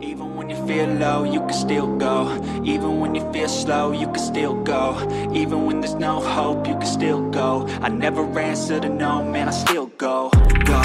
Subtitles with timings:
[0.00, 2.28] Even when you feel low, you can still go.
[2.64, 4.94] Even when you feel slow, you can still go.
[5.32, 7.66] Even when there's no hope, you can still go.
[7.80, 10.30] I never answer to no, man, I still go.
[10.64, 10.82] Go,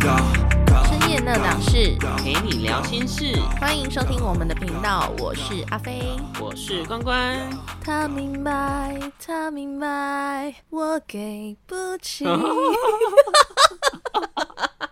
[0.00, 0.16] go,
[0.66, 0.84] go.
[0.86, 6.00] 深夜那档事，陪你聊心事，欢迎收听我们的频道，我是阿飞。
[6.40, 7.36] 我是关关。
[7.82, 12.24] 他明白，他明白，我给不起。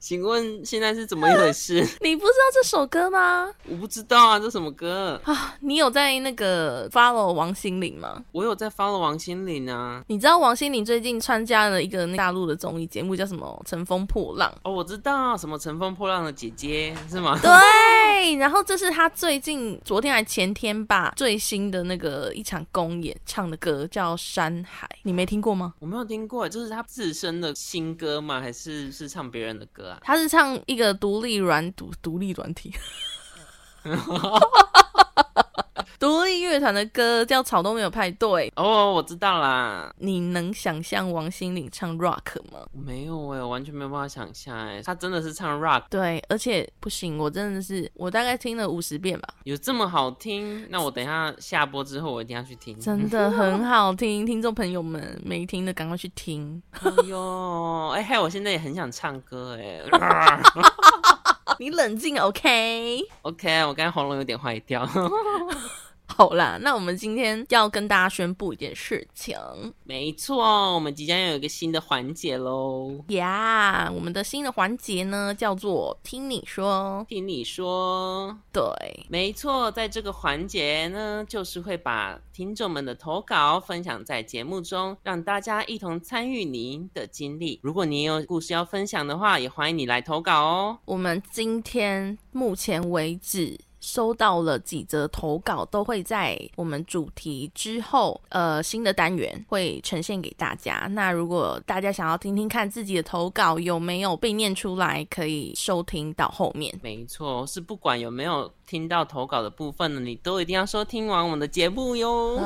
[0.08, 1.86] 请问现在是怎么一回事？
[2.00, 3.52] 你不知道这首歌吗？
[3.66, 5.20] 我不知道啊，这什么歌？
[5.26, 8.24] 啊，你有在那个 follow 王心凌吗？
[8.32, 10.02] 我有在 follow 王心凌啊。
[10.08, 14.50] 你知道王心凌最近参加了一个大陆的综艺节目，叫什么《乘风破浪》？
[14.64, 17.38] 哦，我知道什么《乘风破浪的姐姐》 是吗？
[17.42, 25.74] 对，然后这是她最近昨天还前天吧最新的那个一场公演唱的歌，叫《山海》，你没听过吗？
[25.80, 28.40] 我没有听过，这是她自身的新歌吗？
[28.40, 29.97] 还是是唱别人的歌啊？
[30.02, 32.74] 他是唱一个独立软独独立软体，
[36.00, 38.50] 独立乐团的歌叫《草都没有派对》。
[38.56, 39.94] 哦，我知道啦。
[39.98, 42.60] 你能想象王心凌唱 rock 吗？
[42.72, 50.66] 没有哎，我完全没有办法想象哎，她真的是唱 rock，对，而且不行，我真的是我大概听了五十遍吧，有这么好听？
[50.70, 52.80] 那我等一下下播之后，我一定要去听。
[52.80, 56.62] 真的很好听，听众朋友们没听的赶快去听。
[56.72, 59.82] 哎呦，哎嘿，我现在也很想唱歌哎。
[61.60, 64.88] 你冷静，OK？OK，、OK，我刚才喉咙有点坏掉。
[66.10, 69.38] 好啦，那我们今天要跟大家宣布一件事情
[69.84, 73.04] 没错，我们即将有一个新的环节喽。
[73.10, 78.64] 呀我们的新的环节呢叫做听你说，听你说，对，
[79.10, 87.60] 没错，在这个环节呢，就是会把听众们的投稿分享在节目中，让大家一同参与您的经历。
[87.62, 90.80] 如果你有故事要分享的话，也欢迎你来投稿哦。
[90.86, 93.60] 我们今天目前为止。
[93.88, 100.90] 收到了几则投稿，都会在我们主题之后，呃，新的单元会呈现给大家。
[100.92, 106.78] 那如果大家想要听听看自己的投稿有没有被念出来，可以收听到后面。
[106.84, 112.38] 没错，是不管有没有听到投稿的部分呢，你都一定要收听完我们的节目哟。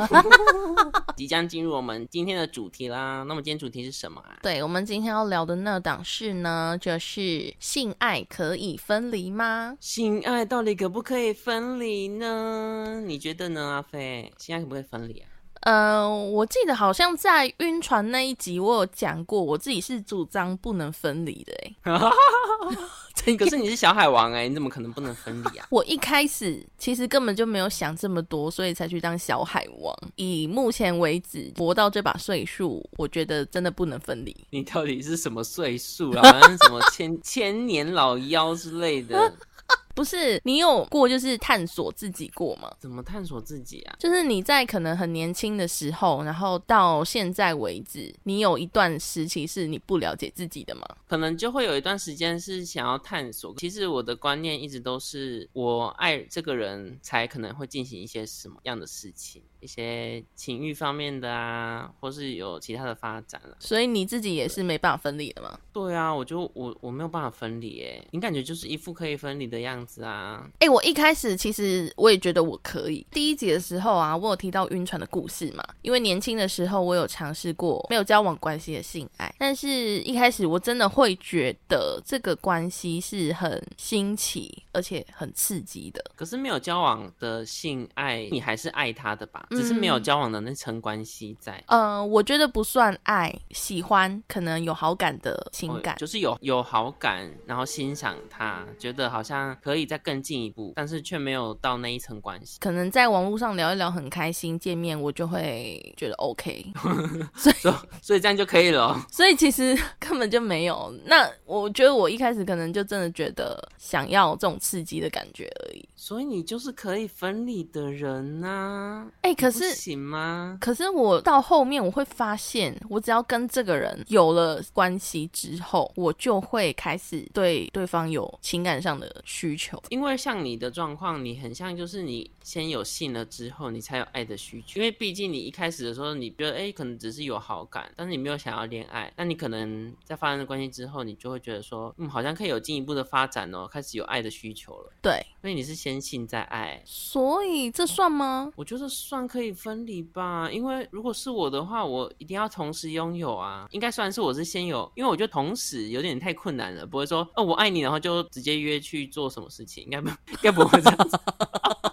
[1.18, 4.38] 即将进入我们今天的主题啦，那么今天主题是什么啊？
[4.44, 9.75] 对我们今天要聊的那档事呢，就是性爱可以分离吗？
[9.79, 13.02] 性爱到底可不可以分离呢？
[13.06, 14.31] 你觉得呢，阿飞？
[14.38, 15.28] 现在可不可以分离啊？
[15.62, 21.75] 呃，我记得好像在晕船那一集我有讲过，我自己是主张不能分离的、欸。
[23.38, 25.68] 可是你是小海王哎、你怎么可能不能分离啊？
[25.70, 29.96] 我一开始其实根本就没有想这么多，所以才去当小海王。
[30.16, 34.36] 以目前为止活到这把岁数，我觉得真的不能分离。
[34.50, 36.24] 你到底是什么岁数啊？
[36.24, 39.31] 好像什么千千年老妖之类的？
[39.96, 42.72] 不是你有过就是探索自己过吗？
[42.79, 43.96] 怎么探索自己啊？
[44.00, 50.81] 就是你在可能很年轻的时候，然后到现在为止，你有一段时期是你不了解自己的吗？
[51.07, 53.53] 可能就会有一段时间是想要探索。
[53.57, 63.58] 其实我的观念一直都是，我爱这个人才可能会进行一些什么样的事情，一些情欲方面的啊，或是有其他的发展了。
[63.59, 65.59] 所以你自己也是没办法分离的吗？
[65.73, 70.47] 对啊，我就我我没有办法分离诶，你感觉就是一副可以分离的样子啊。
[70.59, 73.06] 哎、我一开始其实我也觉得我可以。
[73.12, 79.70] 第一集的时候啊，我有提到晕船的故事嘛，因为年轻的时候我有尝试过没有交往关系的性爱，但是
[80.02, 86.03] 一开始我真的会觉得这个关系是很新奇而且很刺激的。
[86.16, 89.47] 可是没有交往的性爱，你还是爱他的吧？
[89.52, 91.62] 只是没有交往的那层关系在。
[91.68, 95.97] 呃，我觉得不算爱，喜欢可能有好感的情感哦。
[96.00, 102.58] 就是有有好感，然后欣赏他，觉得好像可以再更进一步，但是却没有到那一层关系。
[102.59, 106.66] 可能在网络上聊一聊很开心，见面我就会觉得 OK，
[107.36, 107.56] 所以
[108.02, 109.02] 所以这样就可以了哦。
[109.12, 110.94] 所以其实 根本就没有。
[111.06, 115.88] 那我觉得我一开始可能就真的觉得想要这种刺激的感觉而已。
[115.96, 120.58] 所以你就是可以分离的人呐、哎、可是行吗？
[120.59, 129.60] 可是我到后面我会发现，我只要跟这个人有了关系之后，我就会开始对对方有情感上的需求。
[129.90, 134.79] 因为像你的状况，你很像就是你先有性了之后，你才有爱的需求。
[134.79, 139.11] 因为毕竟你一开始的时候，你觉得哎、可能只是有好感，但是你没有想要恋爱。
[139.16, 144.91] 那你可能在发生了关系之后，你就会觉得说，嗯，好像可以有进一步的发展哦，开始有爱的需求了。
[145.02, 148.52] 对，所以你是先性再爱，所以这算吗？
[148.55, 150.49] 我觉得算可以分离吧。
[150.52, 153.67] 因为如果是我的话，我一定要同时拥有啊。
[153.72, 161.20] 应该算是我是先有，因为我觉得同时有点太困难了，不会说哦我爱你，然后就直接约去做什么事情，应该不应该不会这样子。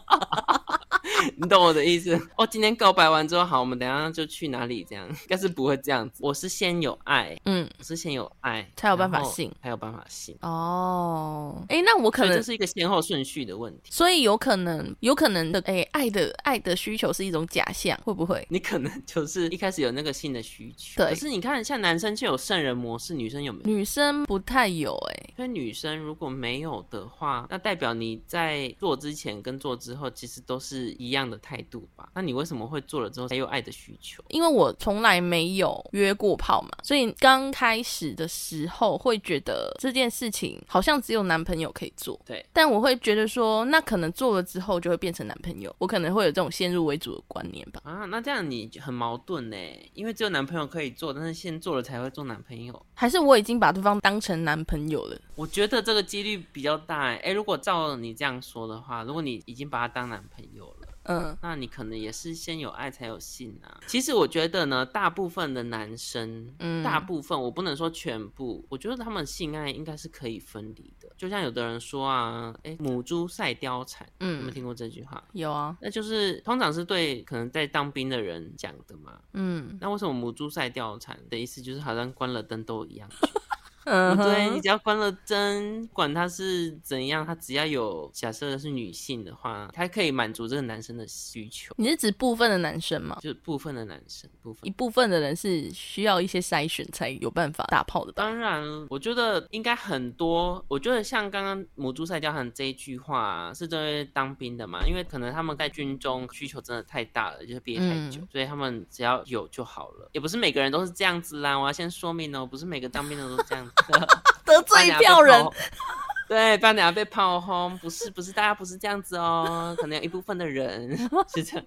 [1.37, 2.19] 你懂我的意思？
[2.37, 4.87] 哦，今天告白完之后，好，我们等一下就去哪里？
[4.89, 6.21] 这样应该是不会这样子。
[6.23, 10.37] 我是先有爱，嗯，我是先有爱，才有办法信才有办法信。
[10.43, 13.91] 哦，哎，那我可能这是一个先后顺序的问题。
[13.91, 18.47] 所以有可能，有可能的，哎，爱的爱的需求是一种假象，会不会？
[18.51, 23.71] 你可能就是一开始有那个性的需求，对可是你看，像男生就有圣人模式，女生有没有？
[23.71, 32.09] 女生不太有、哎，因为女生如果没有的话，那代表你在做之前跟做之后其实都是一样的态度吧？
[32.15, 34.23] 那你为什么会做了之后才有爱的需求？
[34.29, 42.21] 因为我从来没有约过炮嘛，所以刚开始的时候会觉得这件事情好像只有男朋友可以做。
[42.25, 47.81] 对，但我会觉得说，那可能做了之后就会变成男朋友，我可能会有这种先入为主的观念吧。
[47.85, 49.57] 啊，那这样你很矛盾呢，
[49.95, 52.87] 因为只有男朋友可以做，但是先做了才会做男朋友。
[52.95, 55.19] 还是我已经把对方当成男朋友了？
[55.35, 57.17] 我觉得这个几率比较大哎。
[57.25, 60.78] 哎，如果照你这样说的话，如果你已经把他当男朋友了。
[61.09, 63.81] 嗯，那你可能也是先有爱才有性啊。
[63.87, 71.09] 其实我觉得呢，大部分的男生，嗯大部分我不能说全部，我觉得他们性爱应该是可以分离的。
[71.17, 75.23] 就像有的人说啊，哎，母猪赛貂蝉，嗯有没有嗯，听过这句话？
[75.33, 79.19] 有啊，那就是通常是对可能在当兵的人讲的嘛。
[79.33, 83.09] 嗯那为什么母猪赛貂蝉的意思就是好像关了灯都一样？
[83.89, 91.75] 嗯哼，对你只要关了灯，管他是怎样，他只要有假设是女性的话，他可以满足这个男生的需求。
[91.79, 93.19] 你是指部分的男生吗？
[93.23, 98.13] 就是部分的男生，部分一部分的人是需要一些筛选才有办法打炮的？
[98.13, 100.65] 当然，我觉得应该很多。
[100.69, 110.11] 我觉得像刚刚母猪赛貂蝉这一句话、啊，是针对当兵的嘛，因为可能他们在军中需求真的太大了，就是憋太久，嗯所以他们只要有就好了。
[110.13, 113.78] 也不是每个人都是这样子啦，我要先说明哦，不是每个当兵的都是这样子的，
[114.45, 115.45] 得罪一票人。
[116.29, 117.77] 对，不然等下被炮轰。
[117.81, 120.97] 不是，不是，大家不是这样子哦，可能有一部分的人
[121.35, 121.67] 是这样。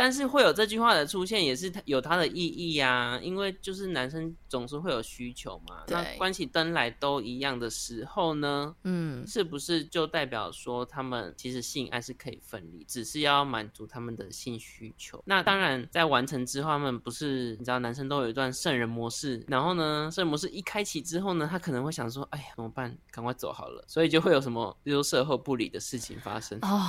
[0.00, 5.82] 但是会有这句话的出现，也是它有它的意义呀、因为就是男生总是会有需求嘛。
[5.88, 15.22] 那关起灯来都一样的时候呢，嗯，是不是就代表说他们其实性爱是可以分离，只是要满足他们的性需求？
[15.26, 22.96] 那当然，在完成之后，他们不是你知道男生都有一段圣人模式，然后呢，圣人模式一开启之后呢，他可能会想说，哎呀，怎么办？
[23.10, 26.58] 赶快走好了，所以就会有什么，比如说事后不理的事情发生。
[26.62, 26.80] 哦，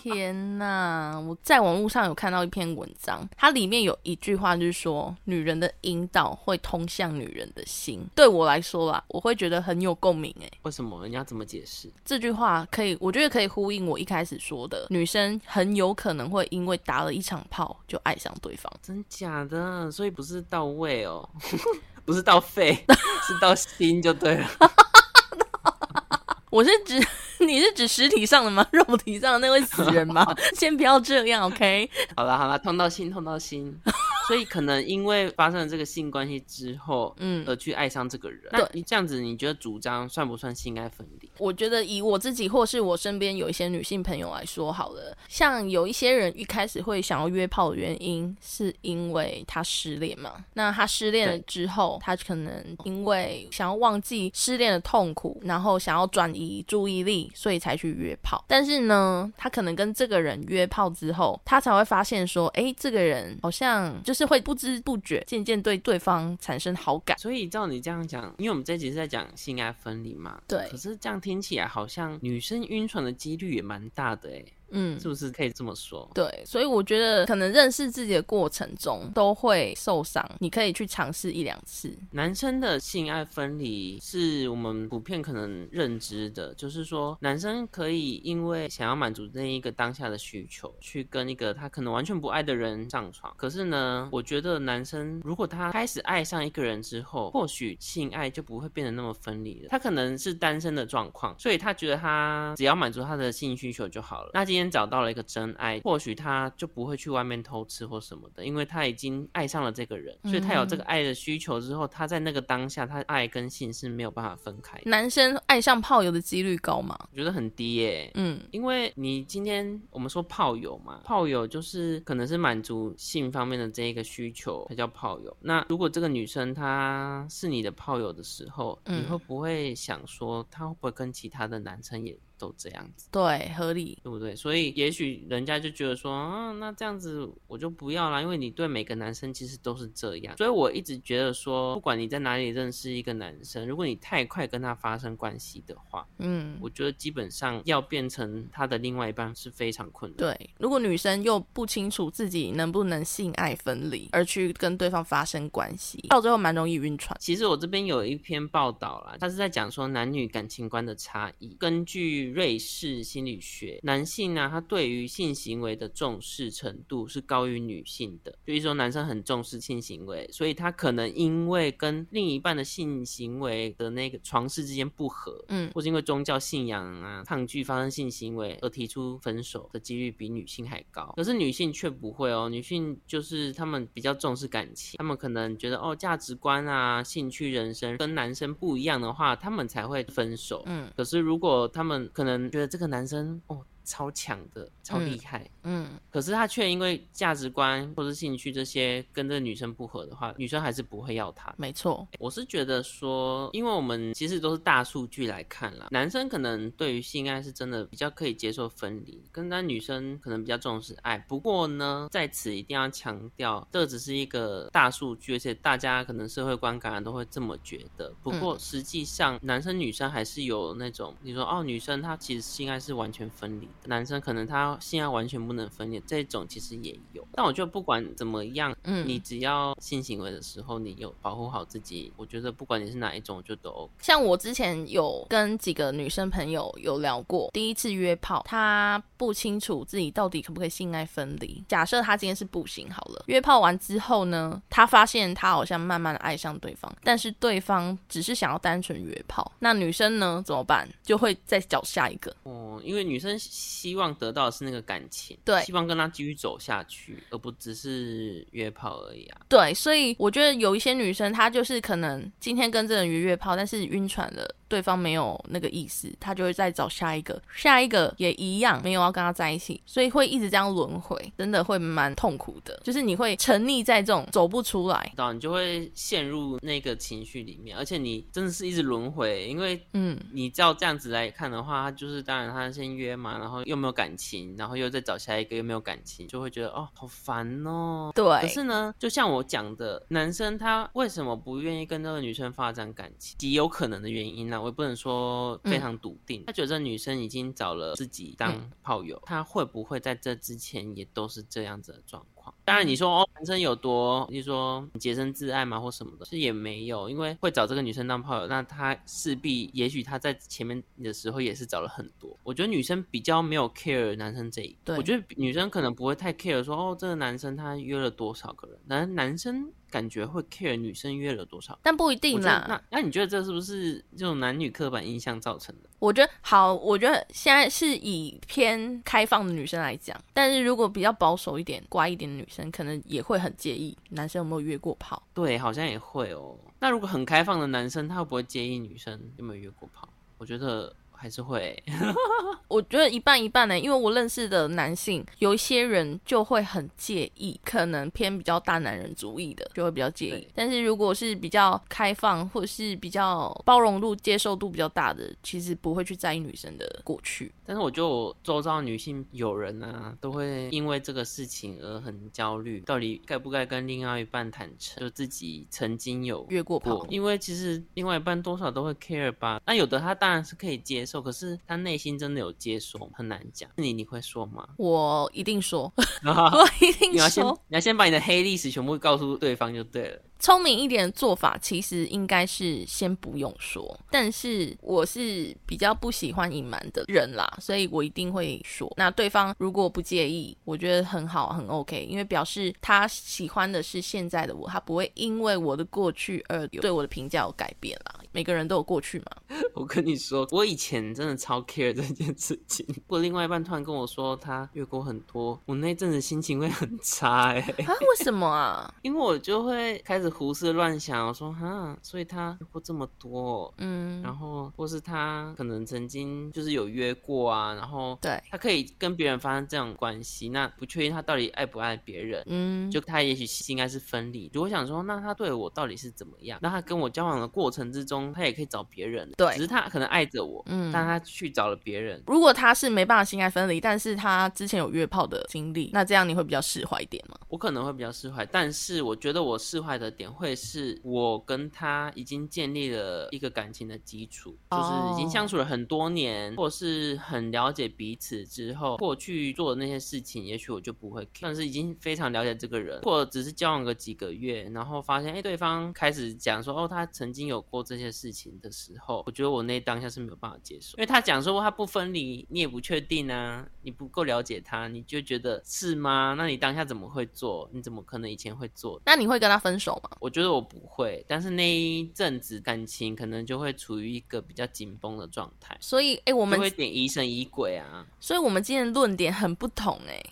[0.00, 1.20] 天哪！
[1.20, 8.04] 我在网络上有看到一篇文章，它里面有一句话就是说，女人的阴道会通向女人的心。
[8.14, 10.34] 对我来说啦，我会觉得很有共鸣。
[10.40, 11.06] 诶，为什么？
[11.06, 11.90] 你要怎么解释？
[12.04, 18.72] 这句话可以，我觉得可以呼应我一开始说的，女生很有可能会因为打了一场炮就爱上对方。
[18.82, 19.90] 真假的？
[19.90, 21.28] 所以不是到位哦，
[22.04, 22.72] 不是到肺，
[23.26, 24.48] 是到心就对了。
[26.50, 26.98] 我是指
[27.46, 28.66] 你是指实体上的吗？
[28.72, 30.26] 肉体上的那位死人吗？
[30.54, 31.88] 先不要这样，OK？
[32.16, 33.78] 好了好了，痛到心，痛到心。
[34.26, 38.40] 所以可能因为发生了这个性关系之后，嗯而去爱上这个人。
[38.50, 41.30] 对那你这样子，你觉得主张算不算性爱分离？
[41.38, 50.44] 我觉得以我自己或是我身边有一些女性朋友来说好了，像有一些人一开始会想要约炮的原因，是因为他失恋嘛。
[50.54, 58.44] 那他失恋了之后，他可能因为想要忘记失恋的痛苦，然后想要转移注意力，所以才去约炮。
[58.48, 67.18] 但是呢，他可能跟这个人约炮之后，他才会发现说，哎，这个人好像就是会不知不觉渐渐对对方产生好感。
[67.18, 76.08] 所以照你这样讲，因为我们这一集是在讲性爱分离嘛，对可是这样听起来好像女生晕船的几率也蛮大的哎，嗯，是不是可以这么说？
[76.14, 81.96] 对，所以我觉得可能认识自己的过程中都会受伤，你可以去尝试一两次。
[82.12, 93.32] 男生的性爱分离是我们普遍可能认知的，就是说男生可以因为想要满足那一个当下的需求，去跟一个他可能完全不爱的人上床。
[93.36, 99.68] 可是呢，我觉得男生如果他开始爱上一个人之后，或许性爱就不会变得那么分离了。
[99.68, 104.30] 他可能是单身的状况，所以他觉得他只要满足他的性需求就好了。
[104.34, 114.80] 那今天找到了一个真爱，或许他就不会去外面偷吃或什么的，因为他已经爱上了这个人，所以他有这个爱的需求之后，他在那个当下，他爱跟性是没有办法分开。
[114.86, 116.96] 男生爱上炮友的几率高吗？
[117.12, 125.36] 我觉得很低耶、嗯，因为你今天我们说炮友嘛，炮友就是可能是满足性方面的这一个需求才叫炮友。
[125.40, 133.98] 那如果这个女生她是你的炮友的时候，嗯你会不会想说她会不会跟其他的男生也都这样子，对，合理。
[134.02, 134.34] 对不对？
[134.36, 140.36] 所以也许人家就觉得说，啊，那这样子我就不要啦，因为你对每个男生其实都是这样。
[140.36, 150.16] 所以我一直觉得说，不管你在哪里认识一个男生，如果你太快跟他发生关系的话，嗯，我觉得基本上要变成他的另外一半是非常困难。
[150.18, 150.50] 对。
[150.58, 157.16] 如果女生又不清楚自己能不能性爱分离，而去跟对方发生关系，到最后蛮容易晕船。
[157.20, 161.56] 其实我这边有一篇报道啦，他是在讲说男女感情观的差异。
[161.58, 168.34] 根据瑞士心理学，男性呢，他对于性行为的重视程度是高于女性的。
[168.46, 181.12] 就是说，男生很重视性行为，所以他可能因为跟另一半的性行为的那个床事之间不合，嗯或是因为宗教信仰啊抗拒发生性行为而提出分手的几率比女性还高。
[181.16, 190.62] 可是女性却不会哦，女性就是他们比较重视感情，他们可能觉得哦价值观啊、兴趣、人生跟男生不一样的话，他们才会分手。
[190.66, 201.52] 嗯可是如果他们可能觉得这个男生哦超强的、超厉害，嗯，可是他却因为价值观或者兴趣这些跟这个女生不合的话，女生还是不会要他。
[201.56, 202.06] 没错。
[202.18, 211.16] 我是觉得说，因为我们其实都是大数据来看啦，男生可能对于性爱是真的比较可以接受分离，跟那女生可能比较重视爱。
[211.26, 218.12] 不过呢，在此一定要强调，这只是一个大数据，而且大家可能社会观感都会这么觉得。
[218.22, 227.26] 不过嗯实际上，男生女生还是有那种，你说哦，女生她其实性爱是完全分离的，男生可能他性爱完全不能分裂，这种其实也有。
[227.32, 233.92] 但我觉得不管怎么样，嗯你只要性行为的时候，你有保护好自己，我觉得不管你是哪一种，我觉得都 OK。
[234.00, 241.62] 像我之前有跟几个女生朋友有聊过，第一次约炮，她不清楚自己到底可不可以性爱分离。
[241.68, 250.88] 假设她今天是不行好了，约炮完之后呢，她发现她好像慢慢的爱上对方，但是对方只是想要单纯约炮，那女生呢怎么办？
[251.02, 252.34] 就会再找下一个。
[252.42, 259.42] 哦，因为女生希望得到的是那个感情，对希望跟他继续走下去，而不只是约炮而已啊。
[259.46, 272.78] 对，所以我觉得有一些女生，她就是可能今天跟这个人约约炮，但是晕船了，对方没有那个意思，他就会再找下一个，下一个也一样没有要跟他在一起，所以会一直这样轮回，真的会蛮痛苦的。
[272.84, 288.12] 就是你会沉溺在这种走不出来，到你就会陷入那个情绪里面，而且你真的是一直轮回，因为嗯，你照这样子来看的话，他就是当然他先约嘛，然后又没有感情，然后又再找下一个又没有感情，就会觉得哦好烦哦。
[288.14, 293.36] 对可是呢，就像我讲的，男生他为什么不愿意跟这个女生发展感情？
[293.38, 296.44] 极有可能的原因呢，我也不能说非常笃定。
[296.46, 302.54] 他觉得这女生已经找了自己当炮友，他会不会在这之前也都是这样子的状况？
[302.68, 312.36] 当然，你说哦，男生有多，你说洁身自爱嘛，或什么的，是也没有，因为会找这个女生当炮友，那他势必，也许他在前面的时候也是找了很多。
[312.42, 321.78] 我觉得女生比较没有 care 男生这一，对我觉得女生可能不会太 care 说哦，这个男生他约了多少个人，男男生感觉会 care 女生约了多少。
[321.82, 322.66] 但不一定啦。
[322.68, 325.88] 那那你觉得这是不是这种男女刻板印象造成的？
[325.98, 335.22] 我觉得好，我觉得现在是以偏开放的女生来讲，但是如果比较保守一点、乖一点的女生，可能也会很介意男生有没有约过炮。
[335.34, 336.56] 对，好像也会哦。
[336.80, 340.08] 那如果很开放的男生，他会不会介意女生有没有约过炮？
[340.38, 341.76] 我觉得还是会。
[342.68, 350.48] 我觉得一半一半呢，因为我认识的男性有一些人就会很介意，可能偏比较大男人主义的就会比较介意。
[350.54, 357.50] 但是如果是比较开放或者是比较包容度、接受度比较大的，其实不会去在意女生的过去。
[357.64, 369.60] 但是我觉得我周遭女性友人啊，都会因为这个事情而很焦虑，到底该不该跟另外一半坦诚，就自己曾经有约过炮过，因为其实另外一半多少都会 care 吧。
[369.66, 373.70] 那有的他当然是可以接受，可是他内心真的有接受，很难讲。
[373.76, 374.68] 你你会说吗？
[374.76, 380.20] 我一定说， 我一定你要先说，你要先把你的黑历史全部告诉对方就对了。
[380.38, 383.98] 聪明一点的做法，其实应该是先不用说。
[384.10, 388.92] 但是我是比较不喜欢隐瞒的人啦，所以我一定会说。
[388.96, 398.14] 那对方如果不介意，我觉得很好，很 OK，因为表示他喜欢的是现在的我，他不会因为我的过去而对我的评价有改变啦。
[398.30, 399.26] 每个人都有过去嘛，
[399.74, 402.84] 我跟你说，我以前真的超 care 这件事情。
[402.88, 408.94] 如果另外一半突然跟我说他越过很多，我那阵子心情会很差哎、啊，为什么啊？
[409.02, 422.42] 因为我就会开始始胡思乱想，我说哈，所以他约过这么多哦，嗯，然后或是他可能曾经就是有约过啊，然后对，他可以跟别人发生这样关系，那不确定他到底爱不爱别人。
[422.46, 424.50] 嗯，就他也许心应该是分离。
[424.52, 426.58] 如果想说，那他对我到底是怎么样？
[426.62, 432.22] 那他跟我交往的过程之中，他也可以找别人，对只是他可能爱着我，嗯但他去找了别人。
[432.26, 437.36] 如果他是没办法心爱分离，但是他之前有约炮的经历，那这样你会比较释怀一点吗？
[437.48, 466.34] 我可能会比较释怀，但是我觉得我释怀的点会是我跟他已经建立了一个感情的基础，就是已经相处了很多年，或是很了解彼此之后，过去做的那些事情，也许我就不会但是已经非常了解这个人，或只是交往个几个月，然后发现哎对方开始讲说哦他曾经有过这些事情的时候，我觉得我那当下是没有办法接受，因为他讲说他不分离，你也不确定啊，你不够了解他，你就觉得是吗？
[466.36, 467.70] 那你当下怎么会做？
[467.72, 469.00] 你怎么可能以前会做？
[469.04, 470.07] 那你会跟他分手吗？
[470.20, 480.24] 我觉得我不会，但是那一阵子感情可能就会处于一个比较紧绷的状态，所以，哎、我我们会有点疑神疑鬼啊，所以我们今天的论点很不同、哎。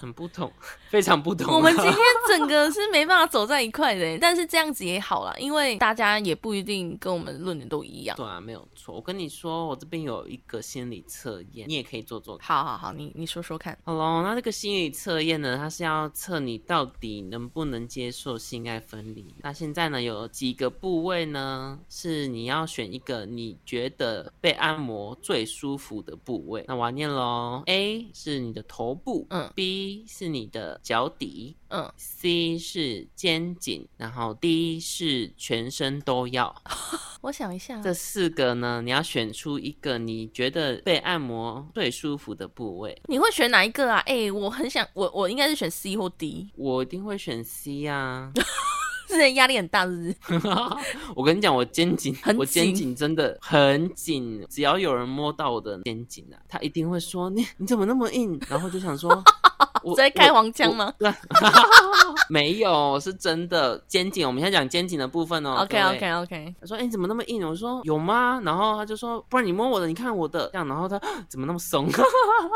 [0.00, 0.50] 很不同，
[0.88, 1.56] 非常不同啊。
[1.56, 1.94] 我们今天
[2.26, 8.16] 整个是没办法走在一块的，但是这样子也好啦，因为大家也不一定跟我们论点都一样。
[8.16, 8.94] 对啊，没有错。
[8.94, 12.56] 我跟你说，我这边有一个心理测验，你也可以做做看。
[12.56, 13.76] 好好好，你你说说看。
[13.84, 19.34] 好喽，那这个心理测验呢，它是要测你到底能不能接受性爱分离。
[19.42, 26.64] 那现在呢，有几个部位呢，是你要选一个你觉得被按摩最舒服的部位。
[26.66, 36.54] 那我要念喽，A 是你的头部，嗯，B 是你的脚底嗯，，C 是肩颈，然后 D 是全身都要。
[37.22, 43.00] 我想一下，这四个呢，你要选出一个你觉得被按摩最舒服的部位。
[43.06, 43.98] 你会选哪一个啊？
[44.06, 48.32] 哎、我很想，我我应该是选 C 或 D，我一定会选 C 啊！
[49.06, 50.48] 之前压力很大，是不是？
[51.16, 58.40] 我跟你讲，我肩颈，我肩颈真的很紧，只要有人摸到我的肩颈啊，他一定会说你你怎么那么硬？
[58.48, 59.10] 然后就想说，
[59.82, 60.92] 我在开黄腔吗，
[62.28, 64.26] 没有，是真的肩颈。
[64.26, 65.56] 我们现在讲肩颈的部分哦。
[65.62, 71.88] OK OK OK 他说：“哎、你怎么那么硬？”我说：“有吗？”然后他就说：“不然你摸我的，你看我的。”这样，然后他怎么那么松？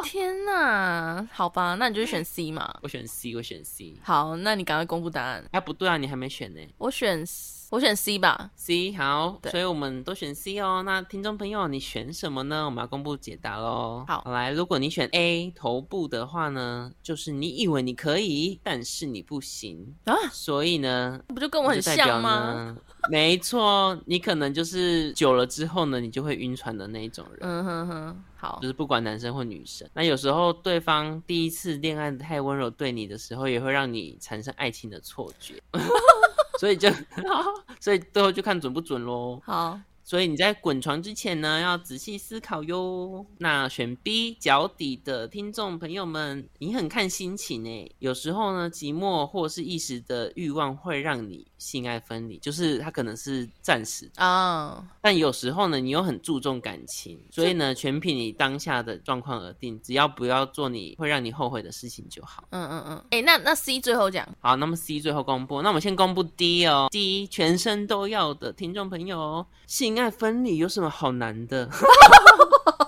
[0.04, 2.72] 天哪，好吧，那你就选 C 嘛。
[2.82, 3.94] 我选 C，我选 C。
[4.02, 5.44] 好，那你赶快公布答案。
[5.52, 6.60] 哎、不对啊，你还没选呢。
[6.78, 7.24] 我选
[7.74, 8.52] 我选 C 吧。
[8.54, 10.84] C 好，所以我们都选 C 哦。
[10.86, 12.64] 那听众朋友，你选什么呢？
[12.66, 14.04] 我们要公布解答喽。
[14.06, 22.54] 好来，如果你选 A 头部的话呢，就是你以为你可以，但是你不行啊所以呢，不就跟我很像吗？
[22.54, 22.76] 呢？
[23.10, 27.40] 没错，你可能就是久了之后呢，你就会晕船的那一种人。
[27.40, 35.60] 嗯哼哼，好就，是不管男生或女生，那有时候对方第一次恋爱太温柔对你的时候，也会让你产生爱情的错觉，
[36.58, 36.88] 所以就
[37.80, 39.40] 所以最后就看准不准喽。
[39.44, 43.24] 好，所以你在滚床之前呢，要仔细思考哟。
[43.38, 47.90] 那选 B 脚底的听众朋友们，你很看心情诶。
[47.98, 59.80] 有时候呢，寂寞或是一时的欲望会让你性爱分离，就是它可能是暂时的啊、但有时候呢，你又很注重感情，所以呢，全凭你当下的状况而定。
[59.82, 62.44] 只要不要做你会让你后悔的事情就好。
[62.50, 66.88] 嗯嗯嗯，哎、那那 C 最后讲，好，那么 C 最后公布，那我们先公布 D 哦。
[66.90, 69.46] D 全身都要的听众朋友哦，
[69.94, 71.68] 性爱分离有什么好难的？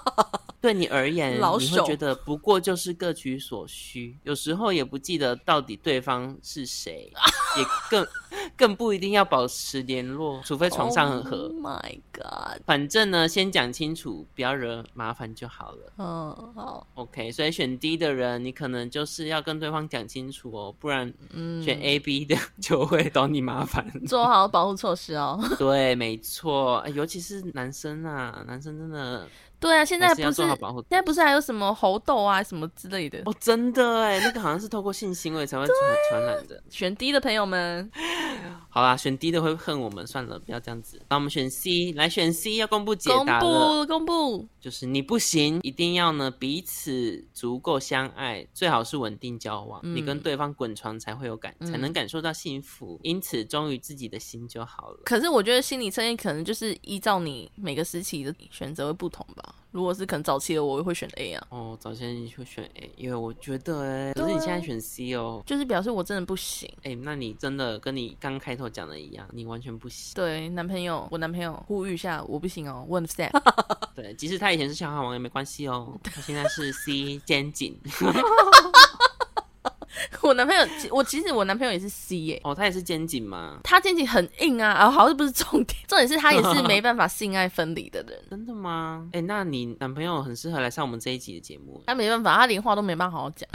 [0.67, 7.09] 对你而言，你会觉得不过就是各取所需，有时候也不记得到底对方是谁，
[7.57, 8.05] 也更
[8.57, 11.43] 更不一定要保持联络，除非床上很合。
[11.43, 15.93] Oh my God，反正呢，先讲清楚，不要惹麻烦就好了。
[15.99, 23.89] 嗯，好，OK，所以选 D 的人，你可能就是要跟对方讲清楚哦，不然嗯，选 A、B 的 就会找你麻烦。
[24.09, 25.41] 做好保护措施哦。
[25.61, 29.29] 对，没错，哎尤其是男生啊，男生真的
[29.67, 30.49] 对啊，现在不是现
[30.89, 33.21] 在不是还有什么猴痘啊什么之类的？
[33.25, 35.77] 哦，真的哎，那个好像是透过性行为才会传
[36.11, 36.63] 传染的。
[36.71, 37.91] 选 D 的朋友们，
[38.71, 41.01] 好啦，选 D 的会恨我们，算了，不要这样子。
[41.09, 43.53] 那我们选 C，来选 C 要公布解公答公。
[43.53, 53.01] 布公布，就是你不行，一定要呢彼此足够相爱，最好是稳定交往，嗯你跟对方滚床才会有感，嗯才能感受到幸福。
[53.03, 55.01] 因此忠于自己的心就好了。
[55.05, 59.56] 可是我觉得心理测验可能就是依照你每个时期的选择会不同吧。
[59.73, 66.73] 如果是可能早期的我会选 A 啊，哦，早先你会选 A，因为我觉得哎，可是你现在选 C 哦，就是表示我真的不行。
[66.83, 70.15] 哎，那你真的跟你刚开头讲的一样，你完全不行。
[70.15, 73.31] 对，男朋友，我男朋友呼吁一下，我不行哦，我很 sad。
[73.95, 77.79] 对，即使他以前是小海王也没关系哦，他现在是 C 肩颈。
[80.23, 83.59] 我男朋友，我其实我男朋友也是 C 耶、哦，他也是肩颈吗？
[83.65, 89.09] 他肩颈很硬啊，啊，好像不是重点， 重点是他也是没办法 性爱分离的人，真的吗？
[89.13, 91.83] 哎、那你男朋友很适合来上我们这一集的节目。
[91.87, 93.49] 他没办法，他连话都没办法好好讲。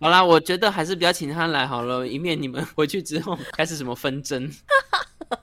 [0.00, 4.48] 好啦，我觉得还是不要请他来好了，以免你们回去之后开始什么纷争。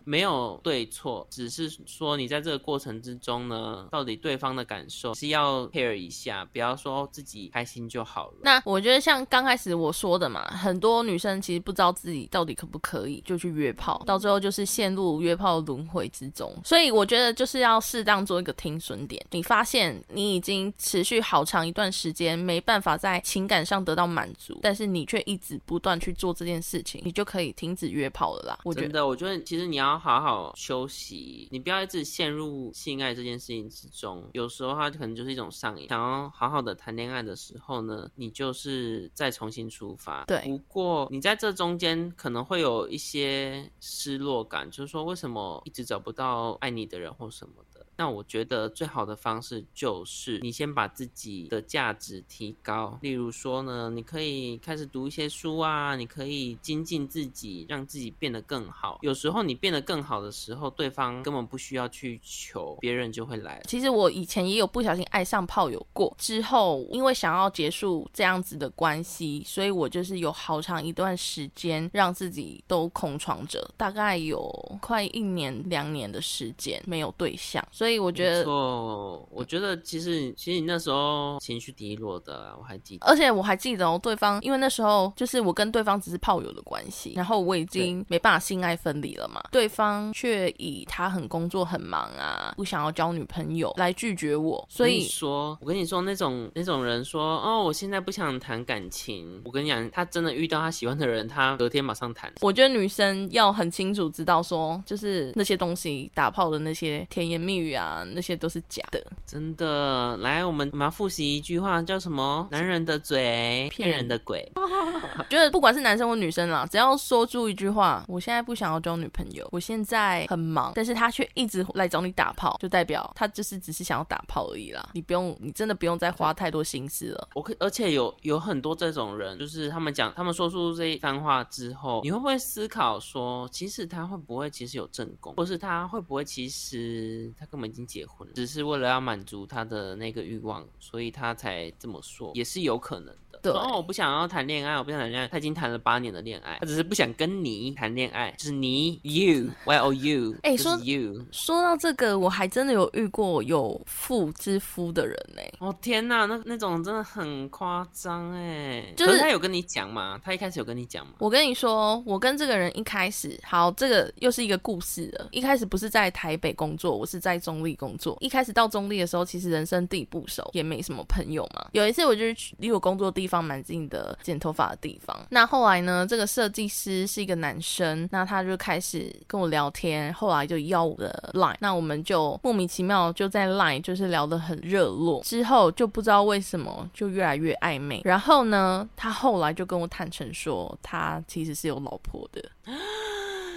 [0.06, 8.38] 没有对错，只是说你在这个过程之中呢，到底对方的感受是要 care 一下，不要说自己开心就好了。
[8.42, 16.54] 那我觉得像刚开始我说的嘛，很多女生其实不知道自己到底可不可以就去约炮，到最后就是陷入约炮轮回之中。
[16.64, 19.26] 所以我觉得就是要适当做一个停损点。
[19.32, 28.60] 你发现你已经持续好长一段时间没办法在情感上得到满足，但是你却一直不断去做这件事情，你就可以停止约炮了啦。
[28.64, 29.06] 我觉得。
[29.06, 34.30] 我觉得其实你要好好休息，你不要一直陷入性爱这件事情之中。
[34.34, 35.88] 有时候它可能就是一种上瘾。
[35.90, 40.24] 想要好好的谈恋爱的时候呢，你就是再重新出发。
[40.26, 47.75] 对不过你在这中间可能会有一些失落感，就是说为什么一直找不到爱你的人或什么的。
[47.98, 59.00] 那我觉得最好的方式就是你先把自己的价值提高，例如说呢，你可以开始读一些书啊，你可以精进自己，让自己变得更好。
[59.02, 63.62] 有时候你变得更好的时候，对方根本不需要去求，别人就会来。
[63.68, 74.50] 其实我以前也有不小心爱上炮友过，之后因为想要结束这样子的关系，所以我就是有好长一段时间让自己都空窗着，大概有
[74.82, 77.66] 快一年两年的时间没有对象，
[78.00, 78.44] 我觉得。
[78.44, 83.06] 错，我觉得其实其实你那时候情绪低落的啊，我还记得。
[83.06, 99.42] 而且我还记得哦，对方因为那时候就是我跟对方只是炮友的关系，然后我已经没办法性爱分离了嘛，对方却以他很工作很忙啊，不想要交女朋友来拒绝我，所以说，我跟你说，那种那种人说，哦，我现在不想谈感情。
[99.46, 102.32] 我跟你讲，他真的遇到他喜欢的人，他隔天马上谈。
[102.42, 109.06] 我觉得女生要很清楚知道说，就是那些东西打炮的那些甜言蜜语啊，那些都是假的。
[109.26, 112.48] 真的，来，我们我们要复习一句话，叫什么？
[112.52, 114.50] 男人的嘴，骗人的鬼。
[114.56, 124.90] 我觉得不管是男生或女生啦，只要说出一句话，我现在不想要交女朋友，我现在很忙，但是他却一直来找你打炮，就代表他就是只是想要打炮而已啦。
[124.94, 127.28] 你不用，你真的不用再花太多心思了。
[127.34, 143.16] 我可而且有有很多这种人，就是他们讲，他们说出这一番话之后，你会不会思考说，其实他会不会其实有正宫，或是他会不会其实他根本已经结婚了，只是为了要满足他的那个欲望，所以他才这么说，也是有可能。
[143.52, 145.28] 对说哦，我不想要谈恋爱，我不想谈恋爱。
[145.28, 151.26] 他已经谈了八年的恋爱，他只是不想跟你谈恋爱，就是你 you y o u，哎说 you。
[151.32, 158.94] 说到这个，我还真的有遇过有妇之夫的人呢、哦天呐，那那种真的很夸张哎！
[158.96, 160.20] 就是他有跟你讲吗？
[160.24, 161.14] 他一开始有跟你讲吗？
[161.20, 165.28] 我跟你说，我跟这个人一开始，好，这个又是一个故事了。
[165.32, 168.18] 一开始不是在台北工作，我是在中立工作。
[168.20, 171.68] 一开始到中立的时候，其实人生地不熟，也没什么朋友嘛。
[171.74, 175.14] 有一次，我就是去离我工作的地方放蛮近的剪头发的地方。
[175.30, 188.02] 那后来呢，这个设计师是一个男生，那他就开始跟我聊天，后来就要我的 line，那我们就莫名其妙就在 line 就是聊得很热络，之后就不知道为什么就越来越暧昧。
[188.06, 192.42] 然后呢，他后来就跟我坦诚说，他其实是有老婆的，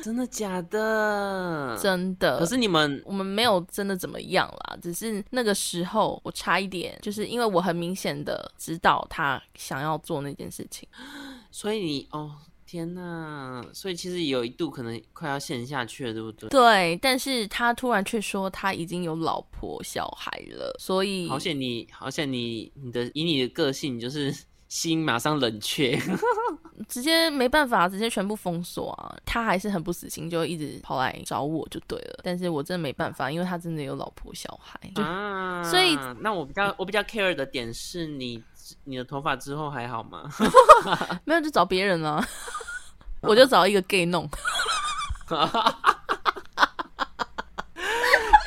[0.08, 1.78] 真的假的？
[1.78, 2.38] 真的。
[2.38, 10.88] 可是你们我们没有真的怎么样啦，只是那个时候我差一点，就是因为我很明显的知道他想要做那件事情。
[11.52, 12.32] 所以你哦，
[12.64, 13.62] 天呐！
[13.74, 16.48] 所以其实有一度可能快要陷下去了，对不对？
[16.48, 24.34] 对，但是他突然却说他已经有老婆小孩了，所以好险你，好险你，你的以你的个性，就是
[24.68, 26.00] 心马上冷却。
[26.88, 29.14] 直接没办法，直接全部封锁啊！
[29.26, 32.20] 他还是很不死心，就一直跑来找我就对了。
[32.24, 34.80] 但是我真的没办法，因为他真的有老婆小孩。
[34.94, 38.42] 就啊，所以那我比较我比较 care 的点是你
[38.84, 40.24] 你的头发之后还好吗？
[41.24, 42.26] 没有就找别人啊，
[43.20, 44.28] 我就找一个 gay 弄。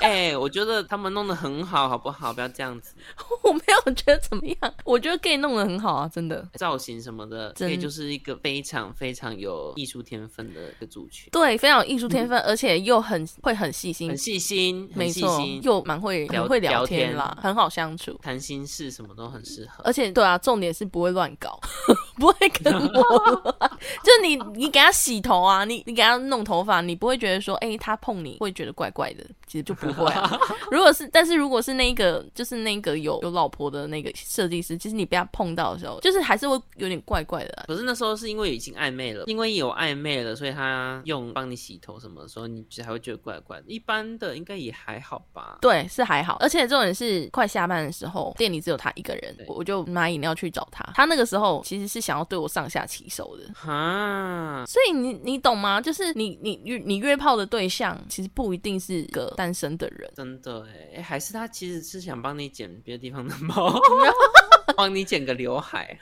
[0.01, 2.33] 哎、我觉得他们弄得很好，好不好？
[2.33, 2.93] 不要这样子，
[3.43, 6.47] 我没有觉得怎么样，我觉得 gay 弄得很好啊，真的。
[6.55, 18.17] 造型什么的，真可以就是一个非常非常有艺术天分的一个主角，对，非常有艺术天分，而且又很会很细心很，细心，没错细心，，又蛮会聊很会聊天啦，很好相处。
[18.21, 19.83] 谈心事什么都很适合。
[19.83, 21.59] 而且对啊，重点是不会乱搞，
[22.21, 23.71] 不会跟我乱，
[24.03, 30.39] 就是你你给他洗头啊，你你给他弄头发，你不会觉得说，哎、他碰你会觉得怪怪的，其实就不会啊。
[30.69, 43.63] 如果是，但是如果是那个，就是那个有有老婆的那个设计师，其实你被他碰到的时候，就是还是会有点怪怪的啊、可是那时候是因为已经暧昧了，因为有暧昧了，所以他用帮你洗头什么的时候，你就还会觉得怪怪的。
[43.67, 45.57] 一般的应该也还好吧？
[45.59, 50.83] 对，是还好，而且重点是快下班的时候，店里只有他一个人，我我就拿饮料去找他。
[50.93, 55.79] 他那个时候其实是想要对我上下其手的，哈，所以你你懂吗？
[55.81, 60.11] 就是你你约你约炮的对象，其实不一定是个单身的人。
[60.15, 63.79] 真的哎，哎，还是他其实是想帮你剪别的地方的毛，
[64.75, 65.99] 帮你剪个刘海。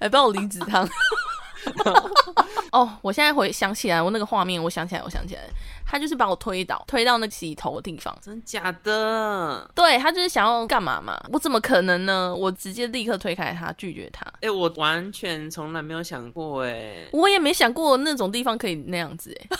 [0.00, 0.88] 还，帮我离子汤。
[2.72, 5.42] 哦，我现在回想起来，我那个画面，我想起来，我想起来，
[5.86, 8.16] 他就是把我推倒，推到那个洗头的地方。
[8.22, 9.70] 真假的？
[9.74, 11.22] 对他就是想要干嘛嘛？
[11.32, 12.34] 我怎么可能呢？
[12.34, 14.24] 我直接立刻推开他，拒绝他。
[14.40, 19.56] 哎、我完全从来没有想过，哎，我也没想过那种地方可以那样子，哎，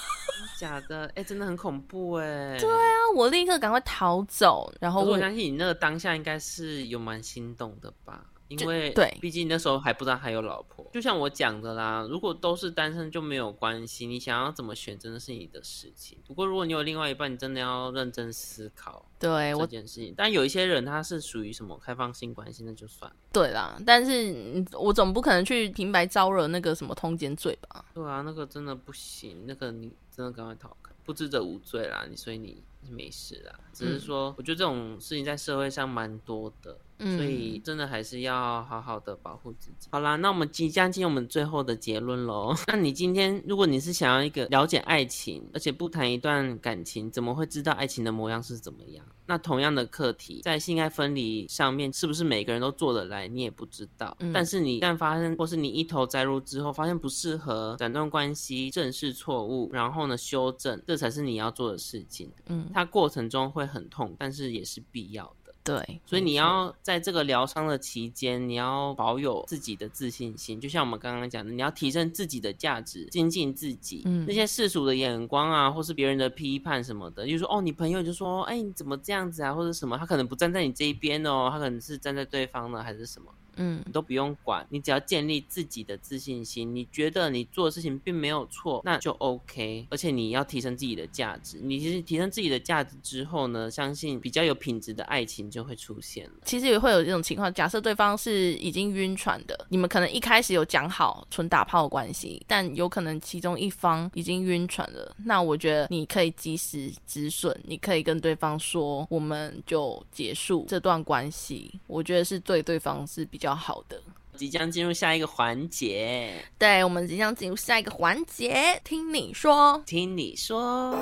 [0.58, 2.56] 假的，哎、真的很恐怖，哎。
[2.58, 8.24] 对啊，我立刻赶快逃走，然后我相信你那个当下应该是有蛮心动的吧？
[8.58, 10.86] 因为对毕竟那时候还不知道还有老婆。
[10.92, 16.18] 就像我讲的啦，如果都是单身就没有关系，你想要怎么选真的是你的事情。
[16.26, 20.14] 不过如果你有另外一半，你真的要认真思考对这件事情。
[20.16, 23.16] 但有一些人他是属于什么开放性关系，那就算了。
[23.32, 27.84] 对啦，但是嗯我总不可能去平白招惹那个什么通奸罪吧？
[27.94, 33.58] 对啊，那个真的不行，那个你真的赶快逃开，不知者无罪啦，你所以你没事啦。
[33.72, 39.88] 只是说，我觉得这种事情在社会上蛮多的，嗯所以真的还是要好好的保护自己。
[39.90, 42.54] 好啦，那我们即将进入我们最后的结论喽。
[42.68, 49.04] 那你今天，如果你是想要一个了解爱情，而且不谈一段感情，怎么会知道爱情的模样是怎么样？
[49.26, 54.14] 那同样的课题，在性爱分离上面，是不是每个人都做得来，你也不知道。
[54.20, 62.30] 嗯但是你一旦发生，或是你一头栽入之后，发现不适合，斩断关系，正视错误，然后呢修正，这才是你要做的事情。
[62.46, 65.41] 嗯，它过程中会很痛，但是也是必要的。
[65.64, 74.02] 对，所以你要在这个疗伤的期间，你要保有自己的自信心，就像我们刚刚讲的，你要提升自己的价值，精进自己。
[74.04, 83.30] 嗯那些世俗的眼光啊，或是别人的批判什么的，就是说哦，你朋友就说，哎，你怎么这样子啊，或者什么，他可能不站在你这一边哦，他可能是站在对方呢，还是什么。
[83.56, 89.86] 嗯你都不用管，你只要建立自己的自信心，你觉得你做的事情并没有错，那就 OK。
[89.90, 96.32] 而且你要提升自己的价值，你其实提升自己的价值之后呢，相信比较有品质的爱情就会出现了。
[96.44, 114.00] 其实也会有这种情况，假设对方是已经晕船的，你们可能一开始有讲好纯打炮的关系，但有可能其中一方已经晕船了，那我觉得你可以及时止损，你可以跟对方说，我们就结束这段关系，我觉得是对对方是比较好的。
[114.36, 119.82] 即将进入下一个环节，对，我们即将进入下一个环节，听你说。
[119.84, 120.96] 听你说。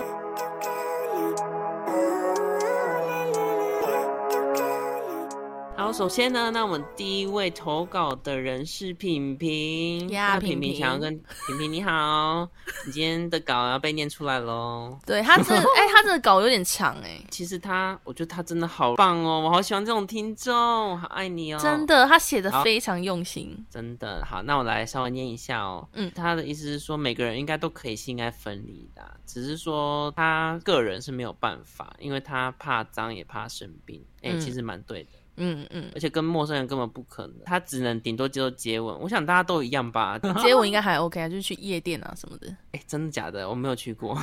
[5.81, 11.11] 好，首先呢，那我们第一位投稿的人是品品呀那品品品想要跟
[11.49, 12.47] 品品你好，
[12.85, 14.99] 你今天的稿要被念出来喽。
[15.07, 23.64] 对他这， 哎、他这个稿有点长哎、其实他，我觉得他真的好棒哦，我好喜欢这种听众，好爱你哦，真的，他写的非常用心。
[23.71, 24.43] 真的好。
[24.43, 25.88] 那我来稍微念一下哦。
[25.95, 34.05] 嗯他的意思是说，每个人应该都可以性爱分离的啊，只是说他个人是没有办法，因为他怕脏也怕生病。
[34.23, 38.94] 哎、嗯其实蛮对的，嗯嗯嗯，而且跟陌生人根本不可能，他只能顶多接受接吻。
[39.00, 40.18] 我想大家都一样吧？
[40.42, 42.55] 接吻应该还 OK 啊，就是去夜店啊什么的。
[42.72, 43.48] 哎、真的假的？
[43.48, 44.14] 我没有去过。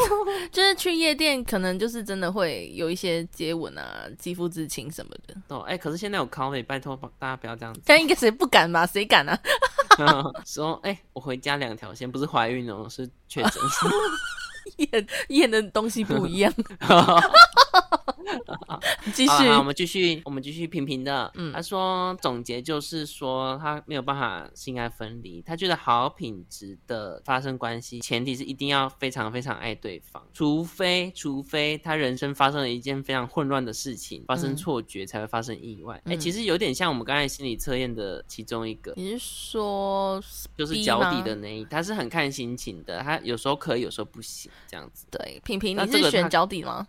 [0.52, 5.34] 就是去夜店，可能就是真的会有一些接吻啊、肌肤之亲什么的。
[5.48, 7.80] 哦，哎、可是现在有 coffee，拜托大家不要这样子。
[7.86, 8.86] 但应该谁不敢吧？
[8.86, 9.38] 谁敢啊？
[10.44, 13.52] 说，哎、我回家两条线，不是怀孕哦，是确诊。
[14.76, 16.52] 验验的东西不一样。
[19.14, 21.30] 继好续，好我们继续，我们继续平平的。
[21.34, 35.96] 嗯他说总结就是说，他没有办法性爱分离，他觉得好品质的发生关系，前提是一定要非常非常爱对方，除非除非他人生发生了一件非常混乱的事情，发生嗯错觉才会发生意外。
[36.04, 38.92] 哎、嗯其实有点像我们刚才心理测验的其中一个。
[38.96, 40.22] 你是说
[40.56, 45.06] 就是脚底的那一，他是很看心情的，他有时候可以，有时候不行，这样子。
[45.10, 45.76] 对平平？
[45.76, 46.86] 你是选脚底吗？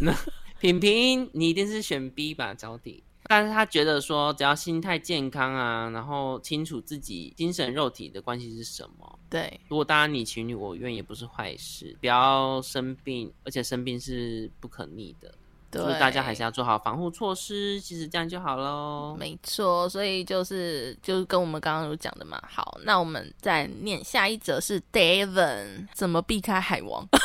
[0.60, 3.02] 品平，你一定是选 B 吧，脚底。
[3.24, 9.18] 但是他觉得说，只要心态健康啊，然后清楚自己精神肉体的关系是什么。
[9.30, 11.96] 对，如果大家你情侣我愿，也不是坏事。
[12.00, 15.32] 不要生病，而且生病是不可逆的，
[15.70, 17.80] 对，所以大家还是要做好防护措施。
[17.80, 19.16] 其实这样就好喽。
[19.16, 22.42] 没错，所以就是就是跟我们刚刚有讲的嘛。
[22.48, 27.06] 好，那我们再念下一则是 David 怎么避开海王？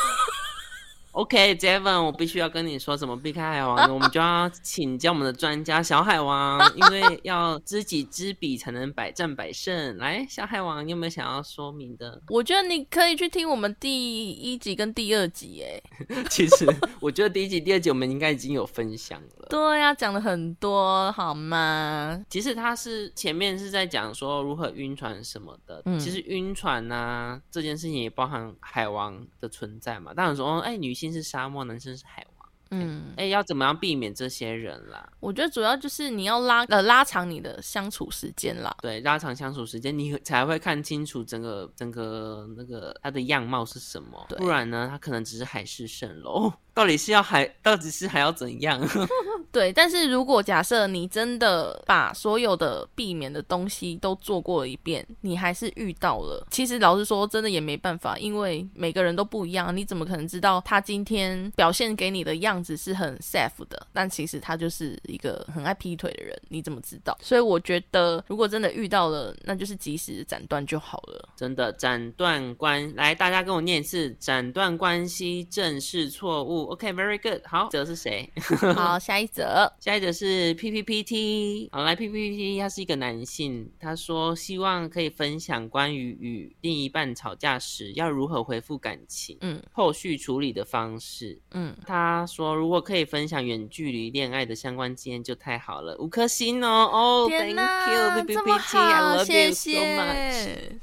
[1.16, 9.96] OK，Devon，我必须要跟你说，怎么避开海王， 我们就要请教我们的专家小海王，因为要知己知彼，才能百战百胜。
[9.96, 12.20] 来，小海王，你有没有想要说明的？
[12.28, 15.82] 我觉得你可以去听我们第一集跟第二集，哎，
[16.28, 16.66] 其实
[17.00, 19.45] 我觉得第一集、第二集我们应该已经有分享了。
[19.48, 22.24] 对呀，讲了很多，好吗？
[22.28, 30.12] 其实他是前面是在讲说如何晕船什么的，其实晕船呢这件事情也包含海王的存在嘛。
[30.14, 32.48] 当然说，哎，女性是沙漠，男生是海王。
[32.72, 35.08] 嗯，哎，要怎么样避免这些人啦？
[35.20, 38.76] 我觉得主要就是你要拉呃拉长你的相处时间啦。
[38.82, 44.26] 对，拉长相处时间，你才会看清楚整个整个那个他的样貌是什么。
[44.36, 46.52] 不然呢，他可能只是海市蜃楼。
[46.76, 48.78] 到底是要还，到底是还要怎样？
[49.50, 63.86] 对，但是如果假设你真的把所有的避免的东西都做过了一遍，你还是遇到了，其实老实说，真的也没办法，因为每个人都不一样，你怎么可能知道他今天表现给你的样子是很 safe 的？
[63.94, 67.16] 但其实他就是一个很爱劈腿的人，你怎么知道？
[67.22, 71.30] 所以我觉得，如果真的遇到了，那就是及时斩断就好了。
[71.34, 76.65] 真的斩断关，来，大家跟我念一次：斩断关系，正视错误。
[76.66, 77.40] OK，very good。
[77.44, 78.30] 好，则是谁？
[78.74, 81.68] 好， 下一则，下一则是 P P P T。
[81.72, 100.80] 好，来 P P P T，他是一个男性，他说希望可以分享关于与另一半吵架时要如何回复感情，嗯，后续处理的方式，嗯，他说如果可以分享远距离恋爱的相关经验就太好了，五颗星哦，哦，Thank you P P P T，I love you so much，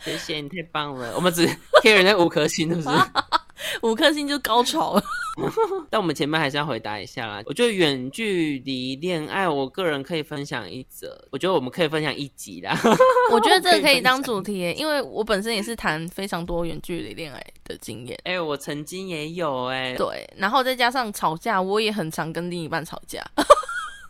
[0.00, 1.46] 谢谢你太棒了，我们只
[1.82, 2.88] care 那五颗星，是不是？
[3.82, 5.02] 五颗星就高潮了，
[5.90, 7.42] 但我们前面还是要回答一下啦。
[7.46, 12.78] 我觉得远距离恋爱，我个人可以分享一则，我觉得我们可以分享一集啦。
[13.32, 18.18] 我觉得这个可以当主题，因为我本身也是谈非常多远距离恋爱的经验。
[18.24, 23.22] 哎，我曾经也有哎，对，然后再加上吵架，我也很常跟另一半吵架。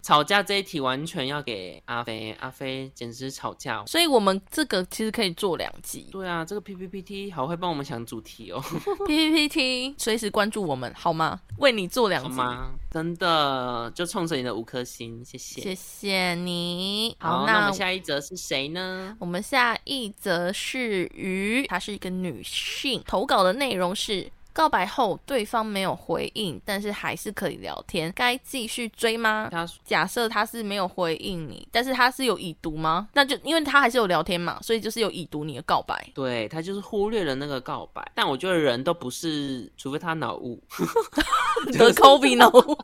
[0.06, 6.06] 吵架这一题完全要给阿飞，阿飞简直吵架，所以我们这个其实可以做两集。
[6.12, 8.62] 对啊，这个 P P P T 好会帮我们想主题哦。
[9.04, 11.40] P P P T 随时关注我们好吗？
[11.58, 12.70] 为你做两集吗？
[12.92, 17.16] 真的就冲着你的五颗星，谢谢，谢谢你。
[17.18, 19.16] 好，那我们下一则是谁呢？
[19.18, 24.30] 我们下一则是鱼，她是一个女性，投稿的内容是。
[24.56, 29.50] 告白后，对方没有回应，但是还是可以聊天，该继续追吗？
[29.52, 33.06] 他假设他是没有回应你，但是他是有已读吗？
[33.12, 36.10] 那就因为他还是有聊天嘛，所以就是有已读你的告白。
[36.14, 40.58] 对他就是忽略了那个告白，但我觉得人都不是，除非他脑雾，
[41.76, 42.78] 得 COVID 脑雾，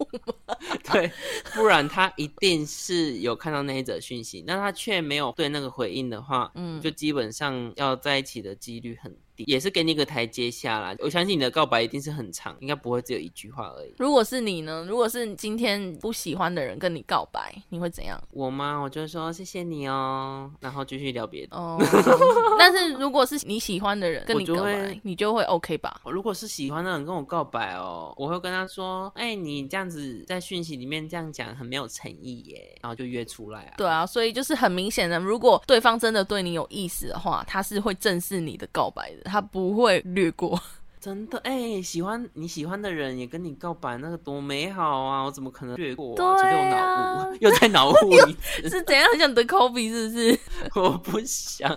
[0.93, 1.11] 对，
[1.55, 9.17] 不然他一定是有看到那一则讯息，那他却没有对那个回应的话，嗯，就基本上要在一起的几率很。
[9.37, 10.95] 也是给你一个台阶下啦。
[10.99, 13.95] 我相信你的告白一定是很长，应该不会只有一句话而已。
[13.99, 14.85] 如果是你呢？
[14.89, 18.23] 如果是今天不喜欢的人跟你告白，你会怎样？
[18.31, 18.79] 我吗？
[18.79, 21.57] 我就说谢谢你哦，然后继续聊别的。
[21.57, 21.79] 哦，
[22.59, 26.01] 但是如果是你喜欢的人跟你告白，你就会 OK 吧？
[26.05, 33.75] 如果是喜欢的人跟我告白哦，我会跟他说：“哎，你这样子在讯息里面这样讲很没有诚意耶。”然后就约出来啊。
[33.77, 39.31] 对啊，所以就是很明显的，如果对方真的对你有意思的话，他是会正视你的告白的。
[39.33, 40.61] 他不会略过，
[41.01, 45.23] 真的哎，喜欢你喜欢的人也跟你告白，那个多美好啊！
[45.25, 46.15] 我怎么可能略过？
[46.15, 46.25] 对
[46.75, 47.95] 啊，又在脑雾，
[48.69, 50.39] 是怎样想得 copy 是不是？
[50.79, 51.75] 我不想，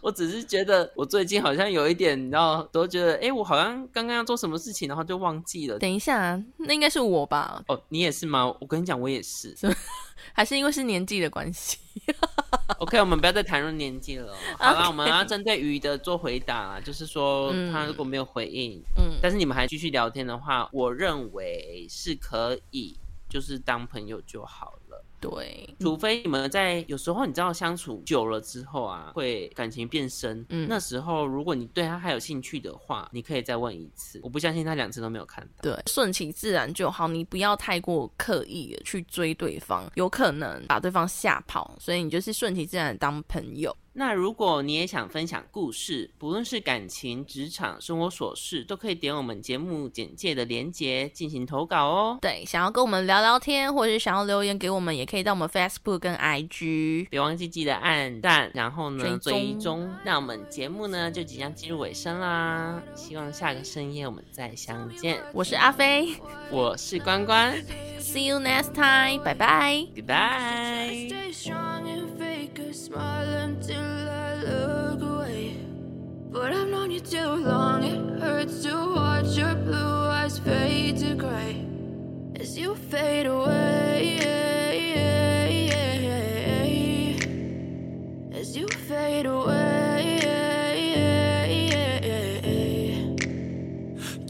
[0.00, 5.78] 我只是觉得我最近好像有一点，你知道，都觉得哎，我好像刚刚要做什么事情，然后就忘记了。
[5.78, 7.62] 等一下，那应该是我吧？
[7.68, 8.46] 哦，你也是吗？
[8.60, 9.54] 我跟你讲，我也是。
[10.32, 11.76] 还是因为是年纪的关系。
[12.78, 14.34] OK，我们不要再谈论年纪了。
[14.58, 22.96] 好了，我们要针对鱼的做回答，就是说他如果没有回应，嗯，但是你们还继续聊天的话，我认为是可以，
[23.28, 24.83] 就是当朋友就好了。
[25.30, 30.44] 对，除非你们在有时候你知道相处久了之后啊，会感情变深。
[30.50, 34.20] 嗯，那时候如果你对他还有兴趣的话，你可以再问一次。
[34.22, 35.62] 我不相信他两次都没有看到。
[35.62, 41.74] 对，顺其自然就好，你不要太过刻意的去追对方，有可能把对方吓跑。
[41.80, 43.74] 所以你就是顺其自然当朋友。
[43.96, 52.18] 那如果你也想分享故事，不论是感情、职场、生活琐事，都可以点我们节目简介的连结进行投稿哦。
[52.20, 57.08] 对，想要跟我们聊聊天，或者是想要留言给我们，也可以到我们 Facebook 跟 IG。
[57.08, 59.88] 别忘记记得按赞，然后呢追踪。
[60.04, 65.22] 那我们节目呢就即将进入尾声啦，希望下个深夜我们再相见。
[65.32, 66.16] 我是阿飞，
[66.50, 67.56] 我是关关
[68.00, 71.14] ，See you next time，拜拜，Goodbye。
[76.34, 81.64] But I've known you too long, it hurts to watch your blue eyes fade to gray
[82.34, 84.18] as you fade away.
[88.32, 89.63] As you fade away.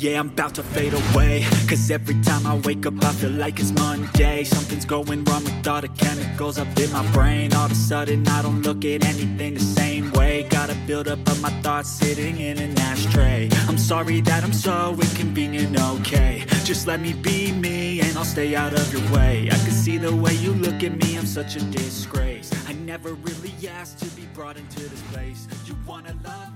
[0.04, 1.46] Yeah, I'm about to fade away.
[1.66, 4.44] Cause every time I wake up, I feel like it's Monday.
[4.44, 7.54] Something's going wrong with all the chemicals up in my brain.
[7.54, 10.42] All of a sudden, I don't look at anything the same way.
[10.50, 13.48] Gotta build up of my thoughts sitting in an ashtray.
[13.66, 16.44] I'm sorry that I'm so inconvenient, okay.
[16.64, 19.48] Just let me be me and I'll stay out of your way.
[19.50, 22.52] I can see the way you look at me, I'm such a disgrace.
[22.68, 25.48] I never really asked to be brought into this place.
[25.64, 26.53] You wanna love